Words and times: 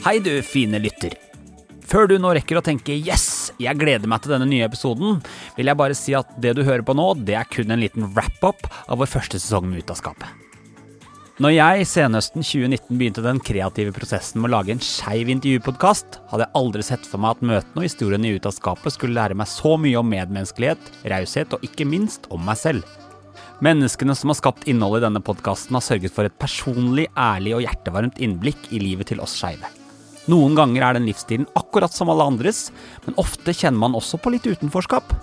Hei 0.00 0.16
du, 0.24 0.30
fine 0.40 0.78
lytter. 0.80 1.12
Før 1.84 2.06
du 2.08 2.14
nå 2.16 2.30
rekker 2.32 2.56
å 2.56 2.62
tenke 2.64 2.94
'yes, 2.96 3.52
jeg 3.60 3.76
gleder 3.76 4.08
meg 4.08 4.22
til 4.24 4.32
denne 4.32 4.46
nye 4.48 4.64
episoden', 4.64 5.18
vil 5.58 5.68
jeg 5.68 5.76
bare 5.76 5.96
si 5.98 6.14
at 6.16 6.28
det 6.40 6.54
du 6.56 6.62
hører 6.64 6.80
på 6.80 6.94
nå, 6.96 7.20
det 7.20 7.34
er 7.36 7.44
kun 7.44 7.68
en 7.70 7.82
liten 7.82 8.06
wrap-up 8.14 8.64
av 8.88 8.96
vår 8.96 9.10
første 9.12 9.36
sesong 9.36 9.68
med 9.68 9.82
Ut 9.84 9.90
av 9.92 9.98
skapet. 10.00 10.28
Når 11.38 11.52
jeg 11.52 11.86
senhøsten 11.90 12.40
2019 12.40 12.96
begynte 12.96 13.20
den 13.20 13.40
kreative 13.44 13.92
prosessen 13.92 14.40
med 14.40 14.48
å 14.48 14.54
lage 14.56 14.72
en 14.72 14.80
skeiv 14.80 15.28
intervjupodkast, 15.28 16.16
hadde 16.32 16.46
jeg 16.46 16.54
aldri 16.54 16.82
sett 16.82 17.04
for 17.04 17.20
meg 17.20 17.36
at 17.36 17.44
møtene 17.44 17.76
og 17.76 17.84
historiene 17.84 18.28
i 18.28 18.40
Ut 18.40 18.46
av 18.46 18.56
skapet 18.56 18.96
skulle 18.96 19.20
lære 19.20 19.36
meg 19.36 19.48
så 19.48 19.76
mye 19.76 20.00
om 20.00 20.08
medmenneskelighet, 20.08 20.80
raushet 21.12 21.52
og 21.52 21.60
ikke 21.60 21.84
minst 21.84 22.24
om 22.30 22.40
meg 22.40 22.56
selv. 22.56 22.88
Menneskene 23.60 24.16
som 24.16 24.32
har 24.32 24.40
skapt 24.40 24.64
innholdet 24.64 25.02
i 25.02 25.06
denne 25.10 25.20
podkasten, 25.20 25.76
har 25.76 25.84
sørget 25.84 26.16
for 26.16 26.24
et 26.24 26.38
personlig, 26.40 27.10
ærlig 27.12 27.52
og 27.58 27.66
hjertevarmt 27.68 28.16
innblikk 28.16 28.72
i 28.72 28.80
livet 28.80 29.12
til 29.12 29.20
oss 29.20 29.36
skeive. 29.36 29.68
Noen 30.28 30.54
ganger 30.58 30.84
er 30.84 30.98
den 30.98 31.08
livsstilen 31.08 31.48
akkurat 31.56 31.94
som 31.94 32.10
alle 32.12 32.26
andres, 32.28 32.68
men 33.06 33.16
ofte 33.20 33.54
kjenner 33.56 33.80
man 33.86 33.96
også 33.96 34.20
på 34.20 34.34
litt 34.34 34.46
utenforskap. 34.46 35.14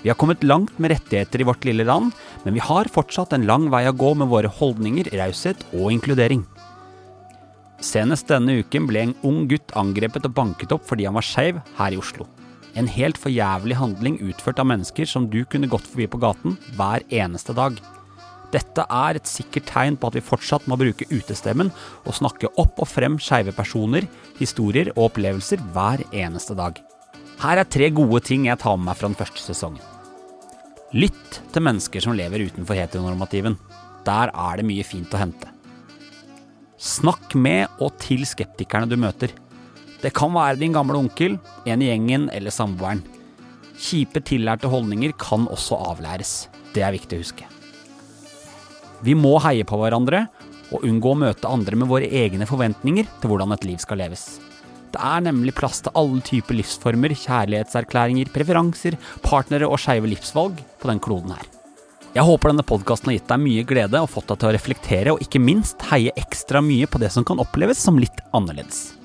Vi 0.00 0.08
har 0.08 0.16
kommet 0.16 0.44
langt 0.46 0.78
med 0.80 0.94
rettigheter 0.94 1.42
i 1.42 1.44
vårt 1.44 1.66
lille 1.68 1.84
land, 1.84 2.14
men 2.44 2.56
vi 2.56 2.62
har 2.64 2.88
fortsatt 2.88 3.34
en 3.36 3.44
lang 3.48 3.68
vei 3.72 3.84
å 3.88 3.92
gå 3.92 4.14
med 4.16 4.30
våre 4.32 4.48
holdninger, 4.48 5.12
raushet 5.20 5.66
og 5.74 5.90
inkludering. 5.92 6.46
Senest 7.84 8.28
denne 8.28 8.58
uken 8.60 8.88
ble 8.88 9.04
en 9.06 9.14
ung 9.24 9.44
gutt 9.48 9.72
angrepet 9.76 10.26
og 10.28 10.36
banket 10.36 10.72
opp 10.76 10.88
fordi 10.88 11.06
han 11.08 11.16
var 11.16 11.24
skeiv 11.24 11.60
her 11.76 11.96
i 11.96 12.00
Oslo. 12.00 12.26
En 12.78 12.88
helt 12.88 13.18
forjævlig 13.18 13.76
handling 13.76 14.18
utført 14.24 14.60
av 14.62 14.68
mennesker 14.70 15.08
som 15.08 15.26
du 15.28 15.42
kunne 15.44 15.68
gått 15.68 15.88
forbi 15.88 16.08
på 16.08 16.20
gaten 16.22 16.56
hver 16.76 17.04
eneste 17.08 17.56
dag. 17.56 17.76
Dette 18.50 18.82
er 18.82 19.18
et 19.18 19.30
sikkert 19.30 19.68
tegn 19.70 19.96
på 20.00 20.10
at 20.10 20.16
vi 20.18 20.24
fortsatt 20.26 20.66
må 20.70 20.78
bruke 20.80 21.06
utestemmen 21.12 21.70
og 22.02 22.16
snakke 22.16 22.50
opp 22.58 22.80
og 22.82 22.88
frem 22.90 23.18
skeive 23.22 23.54
personer, 23.54 24.08
historier 24.40 24.90
og 24.96 25.10
opplevelser 25.10 25.62
hver 25.74 26.02
eneste 26.10 26.56
dag. 26.58 26.80
Her 27.40 27.62
er 27.62 27.70
tre 27.70 27.88
gode 27.94 28.20
ting 28.26 28.48
jeg 28.48 28.60
tar 28.60 28.76
med 28.76 28.90
meg 28.90 28.98
fra 28.98 29.08
den 29.08 29.18
første 29.18 29.44
sesongen. 29.44 29.84
Lytt 30.90 31.38
til 31.54 31.62
mennesker 31.62 32.02
som 32.02 32.16
lever 32.18 32.48
utenfor 32.50 32.74
heteronormativen. 32.74 33.54
Der 34.04 34.32
er 34.34 34.58
det 34.58 34.66
mye 34.66 34.84
fint 34.84 35.14
å 35.14 35.20
hente. 35.20 35.52
Snakk 36.80 37.36
med 37.38 37.70
og 37.78 37.94
til 38.02 38.24
skeptikerne 38.26 38.90
du 38.90 38.96
møter. 38.98 39.30
Det 40.00 40.10
kan 40.16 40.32
være 40.34 40.58
din 40.58 40.74
gamle 40.74 40.98
onkel, 40.98 41.36
en 41.68 41.84
i 41.84 41.90
gjengen 41.92 42.26
eller 42.34 42.50
samboeren. 42.50 43.04
Kjipe 43.80 44.24
tillærte 44.26 44.68
holdninger 44.72 45.14
kan 45.20 45.46
også 45.52 45.78
avlæres. 45.92 46.48
Det 46.74 46.82
er 46.82 46.96
viktig 46.96 47.20
å 47.20 47.22
huske. 47.22 47.59
Vi 49.06 49.16
må 49.16 49.38
heie 49.44 49.64
på 49.64 49.78
hverandre 49.80 50.26
og 50.70 50.84
unngå 50.86 51.14
å 51.14 51.18
møte 51.22 51.50
andre 51.50 51.78
med 51.78 51.88
våre 51.90 52.08
egne 52.08 52.46
forventninger 52.48 53.08
til 53.20 53.32
hvordan 53.32 53.54
et 53.56 53.64
liv 53.66 53.80
skal 53.82 54.00
leves. 54.02 54.26
Det 54.90 55.00
er 55.06 55.22
nemlig 55.22 55.54
plass 55.54 55.80
til 55.84 55.94
alle 55.98 56.20
typer 56.26 56.58
livsformer, 56.58 57.14
kjærlighetserklæringer, 57.14 58.30
preferanser, 58.34 58.98
partnere 59.24 59.68
og 59.70 59.78
skeive 59.80 60.10
livsvalg 60.10 60.58
på 60.82 60.90
den 60.90 61.00
kloden 61.02 61.32
her. 61.36 61.46
Jeg 62.10 62.26
håper 62.26 62.50
denne 62.50 62.66
podkasten 62.66 63.12
har 63.12 63.20
gitt 63.20 63.28
deg 63.30 63.42
mye 63.44 63.66
glede 63.70 64.00
og 64.02 64.10
fått 64.10 64.32
deg 64.32 64.40
til 64.42 64.48
å 64.48 64.54
reflektere, 64.56 65.12
og 65.14 65.22
ikke 65.22 65.42
minst 65.42 65.84
heie 65.92 66.10
ekstra 66.18 66.58
mye 66.64 66.88
på 66.90 66.98
det 66.98 67.12
som 67.14 67.26
kan 67.26 67.38
oppleves 67.38 67.78
som 67.78 68.00
litt 68.02 68.18
annerledes. 68.34 68.96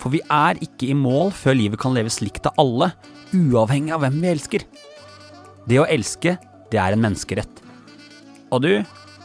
For 0.00 0.12
vi 0.12 0.22
er 0.32 0.56
ikke 0.64 0.88
i 0.88 0.96
mål 0.96 1.30
før 1.36 1.58
livet 1.60 1.80
kan 1.80 1.92
leves 1.96 2.22
likt 2.24 2.48
av 2.48 2.56
alle, 2.60 2.90
uavhengig 3.36 3.92
av 3.92 4.00
hvem 4.04 4.16
vi 4.22 4.32
elsker. 4.32 4.64
Det 5.68 5.80
å 5.80 5.86
elske, 5.88 6.38
det 6.72 6.80
er 6.80 6.96
en 6.96 7.04
menneskerett. 7.04 7.60
Og 8.48 8.64
du, 8.64 8.72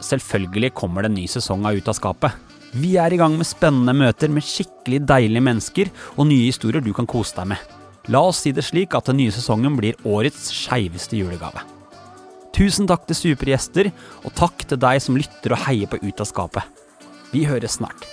selvfølgelig 0.10 0.74
kommer 0.78 1.06
det 1.06 1.12
en 1.12 1.20
ny 1.22 1.26
sesong 1.30 1.66
av 1.70 1.78
Ut 1.78 1.90
av 1.90 1.98
skapet. 1.98 2.36
Vi 2.74 2.98
er 3.02 3.14
i 3.14 3.18
gang 3.18 3.34
med 3.38 3.48
spennende 3.50 3.96
møter 3.98 4.30
med 4.30 4.46
skikkelig 4.46 5.02
deilige 5.10 5.46
mennesker 5.46 5.90
og 6.16 6.28
nye 6.30 6.52
historier 6.52 6.84
du 6.86 6.92
kan 6.94 7.10
kose 7.10 7.38
deg 7.40 7.50
med. 7.56 7.64
La 8.10 8.22
oss 8.26 8.44
si 8.44 8.54
det 8.56 8.66
slik 8.66 8.96
at 8.98 9.10
den 9.10 9.20
nye 9.22 9.34
sesongen 9.34 9.76
blir 9.78 9.98
årets 10.08 10.50
skeiveste 10.54 11.18
julegave. 11.18 11.62
Tusen 12.56 12.90
takk 12.90 13.06
til 13.08 13.18
supergjester, 13.18 13.92
og 14.26 14.34
takk 14.38 14.66
til 14.68 14.82
deg 14.82 15.02
som 15.04 15.18
lytter 15.20 15.54
og 15.56 15.64
heier 15.68 15.90
på 15.90 16.02
Ut 16.02 16.24
av 16.24 16.28
skapet. 16.28 16.80
Vi 17.32 17.46
høres 17.46 17.78
snart. 17.78 18.10